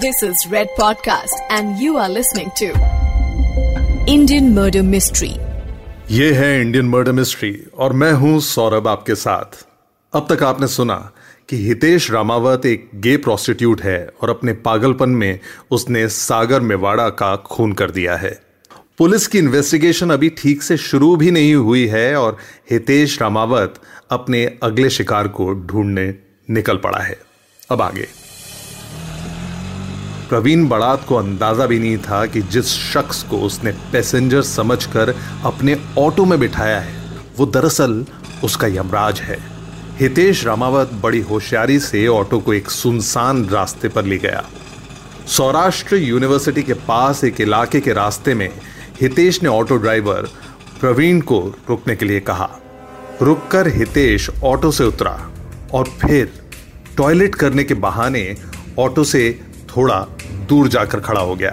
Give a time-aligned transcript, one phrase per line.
[0.00, 2.66] This is Red Podcast, and you are listening to
[4.06, 5.30] Indian Murder Mystery.
[6.10, 9.64] ये है Indian murder mystery और मैं हूँ सौरभ आपके साथ।
[10.12, 11.12] अब तक आपने सुना
[11.48, 15.40] कि हितेश रामावत एक गे प्रोस्टिट्यूट है और अपने पागलपन में
[15.70, 18.40] उसने सागर मेवाड़ा का खून कर दिया है।
[18.98, 22.36] पुलिस की इन्वेस्टिगेशन अभी ठीक से शुरू भी नहीं हुई है और
[22.70, 26.14] हितेश रामावत अपने अगले शिकार को ढूँढने
[26.50, 27.18] निकल पड़ा है।
[27.70, 28.25] अब आगे।
[30.28, 35.76] प्रवीण बड़ात को अंदाज़ा भी नहीं था कि जिस शख्स को उसने पैसेंजर समझकर अपने
[35.98, 36.94] ऑटो में बिठाया है,
[37.38, 38.04] वो दरअसल
[38.44, 39.38] उसका यमराज है।
[40.00, 44.42] हितेश रामावत बड़ी होशियारी से ऑटो को एक सुनसान रास्ते पर ले गया।
[45.26, 48.48] सौराष्ट्र यूनिवर्सिटी के पास एक इलाके के रास्ते में
[49.00, 50.28] हितेश ने ऑटो ड्राइवर
[50.80, 52.48] प्रवीण को रुकने के लिए कहा।
[53.22, 55.18] रुककर हितेश ऑटो से उतरा
[55.74, 56.32] और फिर
[56.96, 58.36] टॉयलेट करने के बहाने
[58.78, 59.28] ऑटो से
[59.76, 60.06] थोड़ा
[60.48, 61.50] दूर जाकर खड़ा हो गया।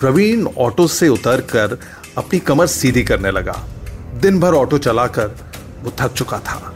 [0.00, 1.78] प्रवीण ऑटो से उतरकर
[2.18, 3.64] अपनी कमर सीधी करने लगा।
[4.14, 5.36] दिन भर ऑटो चलाकर
[5.82, 6.74] वो थक चुका था।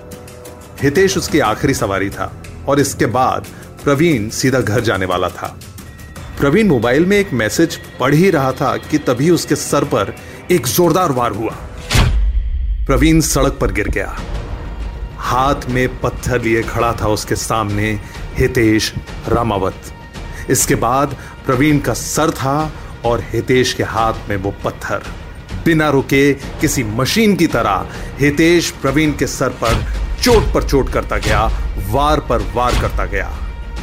[0.82, 2.32] हितेश उसकी आखिरी सवारी था
[2.68, 3.46] और इसके बाद
[3.84, 5.58] प्रवीण सीधा घर जाने वाला था।
[6.38, 10.14] प्रवीण मोबाइल में एक मैसेज पढ़ ही रहा था कि तभी उसके सर पर
[10.50, 11.56] एक जोरदार वार हुआ।
[12.86, 14.16] प्रवीण सड़क पर गिर गया।
[15.18, 18.00] हाथ में पत्थर लिए खड़ा था उसके सामने
[18.34, 18.92] हितेश
[19.28, 19.92] रामावत।
[20.50, 21.16] इसके बाद
[21.46, 22.72] प्रवीण का सर था
[23.04, 25.02] और हितेश के हाथ में वो पत्थर।
[25.64, 29.84] बिना रुके किसी मशीन की तरह हितेश प्रवीण के सर पर
[30.22, 31.46] चोट पर चोट करता गया,
[31.88, 33.28] वार पर वार करता गया।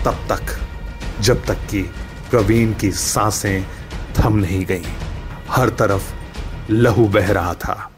[0.06, 0.59] तब तक,
[1.22, 1.81] जब तक कि
[2.31, 3.64] प्रवीण की साँसें
[4.19, 4.91] थम नहीं गईं,
[5.50, 6.14] हर तरफ़
[6.72, 7.89] लहू बह रहा था।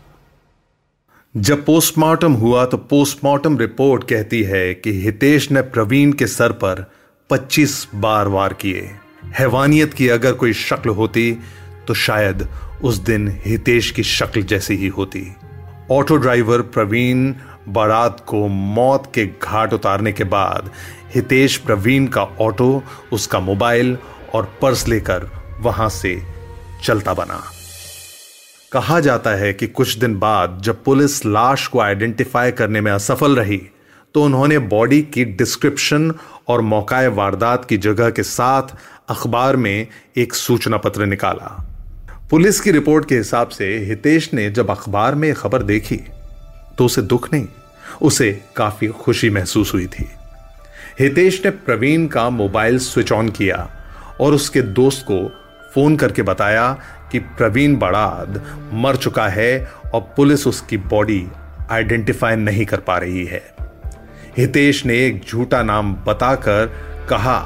[1.35, 6.85] जब पोस्टमार्टम हुआ तो पोस्टमार्टम रिपोर्ट कहती है कि हितेश ने प्रवीण के सर पर
[7.29, 8.89] 25 बार वार किए।
[9.37, 11.31] हैवानियत की अगर कोई शक्ल होती
[11.87, 12.47] तो शायद
[12.83, 15.25] उस दिन हितेश की शक्ल जैसी ही होती।
[15.91, 17.33] ऑटो ड्राइवर प्रवीण
[17.67, 20.71] बारात को मौत के घाट उतारने के बाद,
[21.15, 22.83] हितेश प्रवीण का ऑटो,
[23.13, 23.97] उसका मोबाइल
[24.33, 25.29] और पर्स लेकर
[25.59, 26.21] वहाँ से
[26.83, 27.41] चलता बना।
[28.71, 33.35] कहा जाता है कि कुछ दिन बाद जब पुलिस लाश को आइडेंटिफाई करने में असफल
[33.35, 33.61] रही
[34.15, 36.11] तो उन्होंने बॉडी की डिस्क्रिप्शन
[36.47, 38.75] और मौकाए वारदात की जगह के साथ
[39.09, 39.87] अखबार में
[40.17, 41.47] एक सूचना पत्र निकाला।
[42.29, 45.99] पुलिस की रिपोर्ट के हिसाब से हितेश ने जब अखबार में खबर देखी
[46.77, 47.47] तो उसे दुख नहीं,
[48.01, 50.07] उसे काफ़ी खुशी महसूस हुई थी।
[50.99, 53.67] हितेश ने प्रवीण का मोबाइल स्विच ऑन किया
[54.21, 55.19] और उसके दोस्त को
[55.73, 56.71] फ़ोन करके बताया
[57.11, 58.41] कि प्रवीण बड़ाद
[58.73, 61.25] मर चुका है और पुलिस उसकी बॉडी
[61.71, 63.43] आइडेंटिफाई नहीं कर पा रही है।
[64.37, 66.65] हितेश ने एक झूठा नाम बताकर
[67.09, 67.39] कहा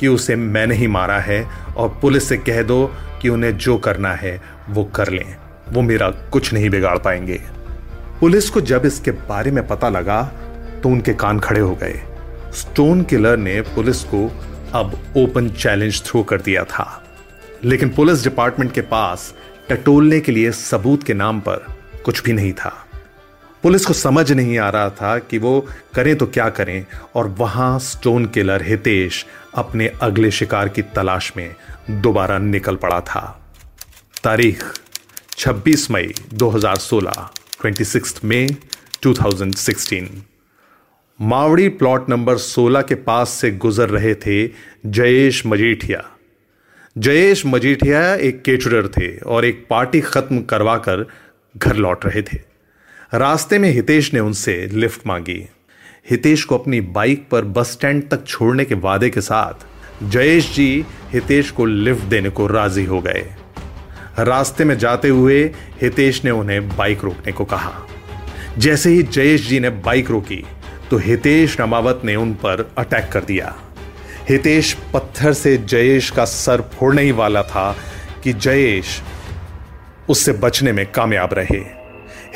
[0.00, 4.12] कि उसे मैंने ही मारा है और पुलिस से कह दो कि उन्हें जो करना
[4.14, 5.36] है वो कर लें।
[5.68, 7.40] वो मेरा कुछ नहीं बिगाड़ पाएँगे।
[8.20, 10.22] पुलिस को जब इसके बारे में पता लगा
[10.82, 12.02] तो उनके कान खड़े हो गए।
[12.52, 14.32] स्टोन किलर ने पुलिस को
[14.74, 17.04] अब ओपन चैलेंज थ्रो कर दिया था।
[17.64, 19.34] लेकिन पुलिस डिपार्टमेंट के पास
[19.68, 21.66] टटोलने के लिए सबूत के नाम पर
[22.04, 22.83] कुछ भी नहीं था।
[23.64, 27.78] पुलिस को समझ नहीं आ रहा था कि वो करें तो क्या करें। और वहाँ
[27.78, 31.54] स्टोन किलर हितेश अपने अगले शिकार की तलाश में
[31.90, 33.22] दोबारा निकल पड़ा था।
[34.24, 34.62] तारीख
[35.38, 37.30] 26 मई 2016
[37.62, 38.46] 26 मई
[39.02, 40.08] 2016
[41.20, 44.48] मावड़ी प्लॉट नंबर 16 के पास से गुजर रहे थे
[44.86, 46.04] जयेश मजीठिया।
[46.98, 51.06] जयेश मजीठिया एक केचुरर थे और एक पार्टी खत्म करवाकर
[51.56, 52.53] घर लौट रहे थे।
[53.14, 55.48] रास्ते में हितेश ने उनसे लिफ्ट मांगी।
[56.10, 59.66] हितेश को अपनी बाइक पर बस स्टैंड तक छोड़ने के वादे के साथ
[60.02, 63.22] जयेश जी हितेश को लिफ्ट देने को राज़ी हो गए।
[64.18, 65.42] रास्ते में जाते हुए
[65.82, 67.72] हितेश ने उन्हें बाइक रोकने को कहा।
[68.58, 70.42] जैसे ही जयेश जी ने बाइक रोकी
[70.90, 73.54] तो हितेश रमावत ने उन पर अटैक कर दिया।
[74.28, 77.70] हितेश पत्थर से जयेश का सर फोड़ने ही वाला था
[78.24, 79.00] कि जयेश
[80.08, 81.83] उससे बचने में कामयाब रहे।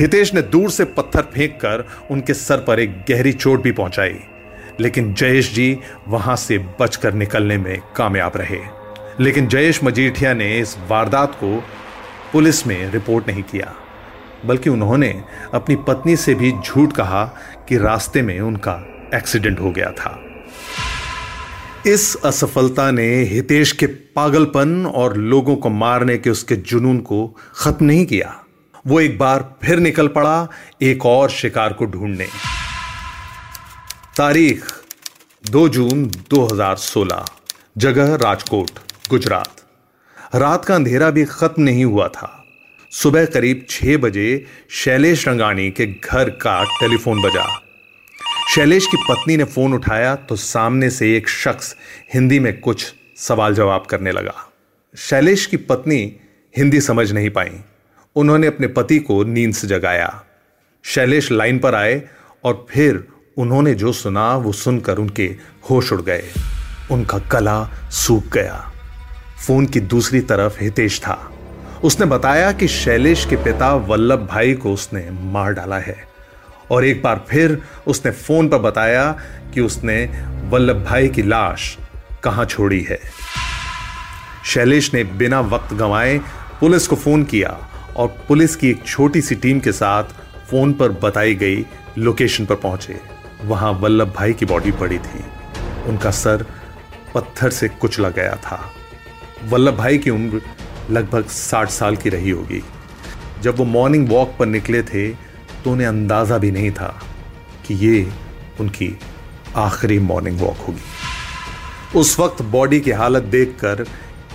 [0.00, 4.18] हितेश ने दूर से पत्थर फेंककर उनके सर पर एक गहरी चोट भी पहुंचाई।
[4.80, 5.78] लेकिन जयेश जी
[6.08, 8.58] वहाँ से बचकर निकलने में कामयाब रहे।
[9.20, 11.64] लेकिन जयेश मजीठिया ने इस वारदात को
[12.32, 13.74] पुलिस में रिपोर्ट नहीं किया,
[14.46, 15.22] बल्कि उन्होंने
[15.54, 17.24] अपनी पत्नी से भी झूठ कहा
[17.68, 18.80] कि रास्ते में उनका
[19.14, 20.24] एक्सीडेंट हो गया था।
[21.86, 27.86] इस असफलता ने हितेश के पागलपन और लोगों को मारने के उसके जुनून को खत्म
[27.86, 28.44] नहीं किया।
[28.88, 30.48] वो एक बार फिर निकल पड़ा
[30.82, 32.26] एक और शिकार को ढूँढने।
[34.16, 34.64] तारीख
[35.44, 37.24] 2 जून 2016
[37.78, 38.70] जगह राजकोट,
[39.10, 39.64] गुजरात।
[40.34, 42.34] रात का अंधेरा भी खत्म नहीं हुआ था।
[42.92, 47.46] सुबह करीब छह बजे शैलेश रंगानी के घर का टेलीफोन बजा।
[48.54, 51.74] शैलेश की पत्नी ने फ़ोन उठाया तो सामने से एक शख्स
[52.14, 54.34] हिंदी में कुछ सवाल जवाब करने लगा।
[54.94, 56.00] शैलेश की पत्नी
[56.54, 57.60] हिंदी समझ नहीं पाई।
[58.16, 60.24] उन्होंने अपने पति को नींद से जगाया।
[60.84, 62.02] शैलेश लाइन पर आए
[62.44, 65.36] और फिर उन्होंने जो सुना, वो सुनकर उनके
[65.70, 66.24] होश उड़ गए।
[66.90, 68.72] उनका गला सूख गया।
[69.46, 71.32] फ़ोन की दूसरी तरफ़ हितेश था।
[71.84, 76.08] उसने बताया कि शैलेश के पिता वल्लभ भाई को उसने मार डाला है।
[76.70, 79.20] और एक बार फिर उसने फ़ोन पर बताया
[79.54, 81.78] कि उसने वल्लभ भाई की लाश
[82.24, 83.00] कहाँ छोड़ी है।
[84.46, 86.18] शैलेश ने बिना वक्त गंवाए
[86.60, 87.58] पुलिस को फ़ोन किया
[87.98, 90.04] और पुलिस की एक छोटी सी टीम के साथ
[90.50, 91.64] फ़ोन पर बताई गई
[91.98, 93.00] लोकेशन पर पहुँचे।
[93.44, 95.24] वहाँ वल्लभ भाई की बॉडी पड़ी थी।
[95.88, 96.44] उनका सर
[97.14, 98.60] पत्थर से कुचला गया था।
[99.44, 100.40] वल्लभ भाई की उम्र
[100.90, 102.62] लगभग साठ साल की रही होगी।
[103.42, 105.08] जब वो मॉर्निंग वॉक पर निकले थे
[105.64, 106.94] तो उन्हें अंदाज़ा भी नहीं था
[107.66, 108.08] कि ये
[108.60, 108.94] उनकी
[109.56, 113.84] आखिरी मॉर्निंग वॉक होगी। उस वक्त बॉडी की हालत देखकर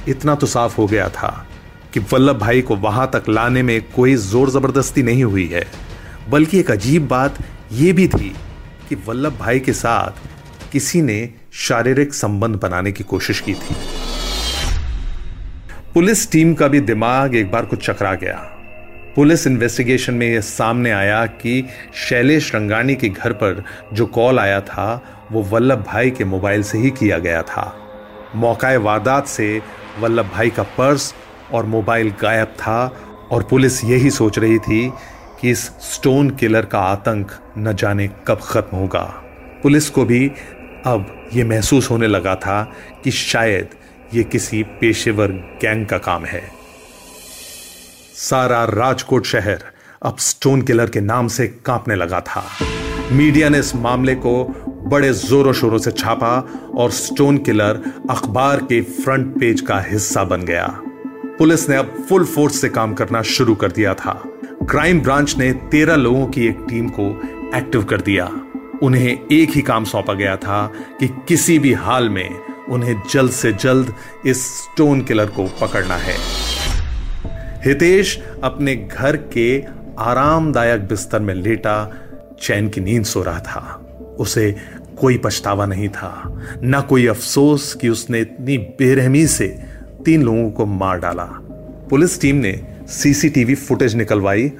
[0.07, 1.31] इतना तो साफ़ हो गया था
[1.93, 5.65] कि वल्लभ भाई को वहाँ तक लाने में कोई ज़ोर ज़बरदस्ती नहीं हुई है।
[6.29, 7.37] बल्कि एक अजीब बात
[7.71, 8.35] यह भी थी
[8.89, 10.11] कि वल्लभ भाई के साथ
[10.71, 13.75] किसी ने शारीरिक संबंध बनाने की कोशिश की थी।
[15.93, 18.37] पुलिस टीम का भी दिमाग एक बार कुछ चकरा गया।
[19.15, 21.63] पुलिस इन्वेस्टिगेशन में यह सामने आया कि
[21.95, 23.63] शैलेश रंगानी के घर पर
[23.93, 25.01] जो कॉल आया था,
[25.31, 27.75] वो वल्लभ भाई के मोबाइल से ही किया गया था।
[28.35, 29.61] मौका वारदात से
[29.99, 31.13] वल्लभ भाई का पर्स
[31.53, 32.97] और मोबाइल गायब था
[33.31, 34.93] और पुलिस यही सोच रही थी
[35.41, 39.03] कि इस स्टोन किलर का आतंक न जाने कब खत्म होगा।
[39.63, 40.31] पुलिस को भी
[40.85, 42.73] अब यह महसूस होने लगा था
[43.03, 43.69] कि शायद
[44.13, 46.41] ये किसी पेशेवर गैंग का काम है।
[48.15, 49.63] सारा राजकोट शहर
[50.03, 52.43] अब स्टोन किलर के नाम से कांपने लगा था।
[53.11, 54.43] मीडिया ने इस मामले को
[54.83, 56.37] बड़े जोरों शोरों से छापा
[56.75, 60.81] और स्टोन किलर अखबार के फ्रंट पेज का हिस्सा बन गया।
[61.37, 64.23] पुलिस ने अब फुल फोर्स से काम करना शुरू कर दिया था।
[64.69, 67.21] क्राइम ब्रांच ने तेरह लोगों की एक टीम को
[67.57, 68.31] एक्टिव कर दिया।
[68.83, 72.29] उन्हें एक ही काम सौंपा गया था कि किसी भी हाल में
[72.69, 73.93] उन्हें जल्द से जल्द
[74.25, 76.17] इस स्टोन किलर को पकड़ना है।
[77.65, 79.63] हितेश अपने घर के
[79.99, 81.93] आरामदायक बिस्तर में लेटा,
[82.41, 83.89] चैन की नींद सो रहा था।
[84.19, 84.55] उसे
[84.99, 89.72] कोई पछतावा नहीं था। ना कोई अफसोस कि उसने इतनी बेरहमी से
[90.05, 91.23] तीन लोगों को मार डाला।
[91.89, 94.51] पुलिस टीम ने सीसीटीवी फुटेज निकलवाई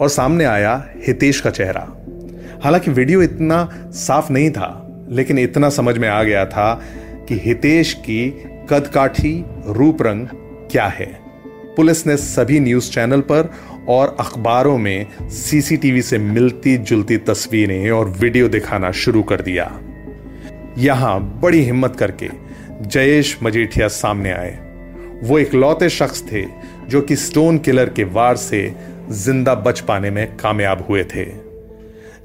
[0.00, 1.96] और सामने आया हितेश का चेहरा।
[2.64, 6.82] हालाँकि वीडियो इतना साफ़ नहीं था, लेकिन इतना समझ में आ गया था
[7.28, 10.26] कि हितेश की कदकाठी रूप रंग
[10.70, 11.20] क्या है।
[11.76, 13.52] पुलिस ने सभी न्यूज़ चैनल पर
[13.88, 19.80] और अखबारों में सीसीटीवी से मिलती जुलती तस्वीरें और वीडियो दिखाना शुरू कर दिया।
[20.78, 22.28] यहाँ बड़ी हिम्मत करके
[22.82, 24.67] जयेश मजीठिया सामने आए।
[25.22, 26.44] वो एक लौते शख्स थे
[26.88, 28.74] जो कि स्टोन किलर के वार से
[29.10, 31.26] ज़िंदा बच पाने में कामयाब हुए थे।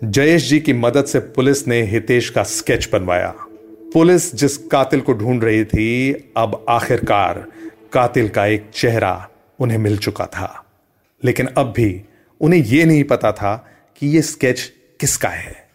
[0.04, 3.36] जयेश जी की मदद से पुलिस ने हितेश का स्केच बनवाया।
[3.94, 7.46] पुलिस जिस कातिल को ढूंढ रही थी, अब आखिरकार
[7.94, 9.30] कातिल का एक चेहरा
[9.60, 10.66] उन्हें मिल चुका था।
[11.24, 12.02] लेकिन अब भी
[12.42, 15.68] उन्हें यह नहीं पता था कि यह स्केच किसका है।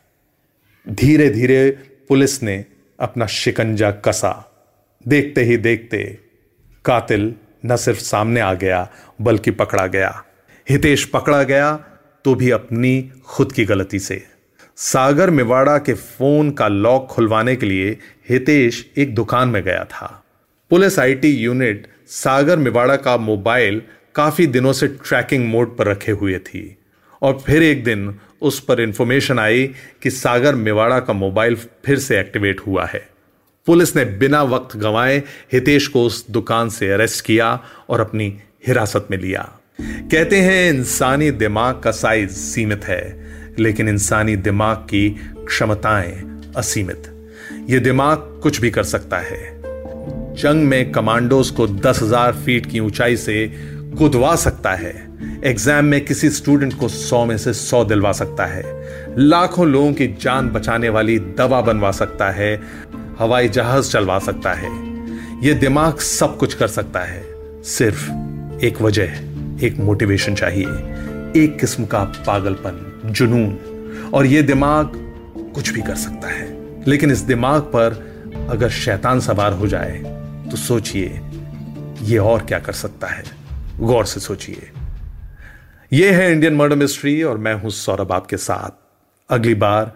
[0.89, 1.71] धीरे धीरे
[2.09, 2.65] पुलिस ने
[3.01, 4.53] अपना शिकंजा कसा।
[5.09, 6.19] देखते ही देखते
[6.89, 7.35] कातिल
[7.67, 8.89] न सिर्फ़ सामने आ गया,
[9.21, 10.25] बल्कि पकड़ा गया।
[10.71, 11.73] हितेश पकड़ा गया
[12.25, 14.25] तो भी अपनी खुद की गलती से।
[14.77, 17.97] सागर मेवाड़ा के फ़ोन का लॉक खुलवाने के लिए
[18.29, 20.25] हितेश एक दुकान में गया था।
[20.71, 23.83] Police IT unit Sagar Mewada का मोबाइल
[24.15, 26.79] काफ़ी दिनों से ट्रैकिंग मोड पर रखे हुए थी।
[27.23, 29.67] और फिर एक दिन उस पर इंफॉर्मेशन आई
[30.03, 33.09] कि सागर मेवाड़ा का मोबाइल फिर से एक्टिवेट हुआ है।
[33.69, 35.23] पुलिस ने बिना वक्त गंवाए
[35.53, 38.27] हितेश को उस दुकान से अरेस्ट किया और अपनी
[38.67, 39.43] हिरासत में लिया।
[39.83, 43.03] कहते हैं, इंसानी दिमाग का साइज़ सीमित है,
[43.59, 45.09] लेकिन इंसानी दिमाग की
[45.39, 47.03] क्षमताएँ असीमित।
[47.71, 49.61] यह दिमाग कुछ भी कर सकता है।
[50.35, 53.47] जंग में कमांडोज को दस हज़ार फीट की ऊंचाई से
[53.99, 55.09] कुदवा सकता है।
[55.45, 58.63] एग्ज़ाम में किसी स्टूडेंट को सौ में से सौ दिलवा सकता है।
[59.19, 62.57] लाखों लोगों की जान बचाने वाली दवा बनवा सकता है।
[63.19, 64.71] हवाई जहाज़ चलवा सकता है।
[65.47, 67.25] यह दिमाग सब कुछ कर सकता है।
[67.63, 68.05] सिर्फ़
[68.65, 69.09] एक वजह,
[69.67, 70.67] एक मोटिवेशन चाहिए।
[71.45, 73.59] एक किस्म का पागलपन, जुनून,
[74.15, 74.93] और यह दिमाग
[75.55, 76.59] कुछ भी कर सकता है।
[76.91, 78.09] लेकिन इस दिमाग पर
[78.51, 79.99] अगर शैतान सवार हो जाए
[80.51, 81.21] तो सोचिए,
[82.03, 83.25] ये और क्या कर सकता है।
[83.81, 84.71] गौर से सोचिए।
[85.93, 88.71] यह है इंडियन मर्डर मिस्ट्री और मैं हूँ सौरभ आपके साथ।
[89.33, 89.93] अगली बार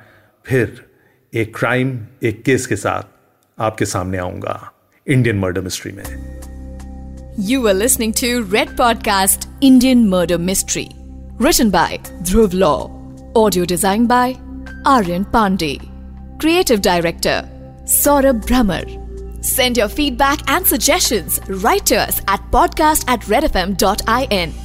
[0.46, 0.86] फिर
[1.34, 3.11] एक क्राइम एक केस के साथ
[3.59, 4.59] आपके सामने आऊंगा
[5.07, 6.03] इंडियन मर्डर मिस्ट्री में
[7.39, 10.87] You were listening to Red Podcast Indian Murder Mystery.
[11.45, 12.89] Written by Dhruv Law.
[13.35, 14.35] Audio designed by
[14.93, 15.75] Aryan Pandey.
[16.39, 17.37] Creative Director
[17.97, 18.83] Saurabh Brahmer.
[19.45, 24.57] Send your feedback and suggestions right to us at podcast at redfm.in.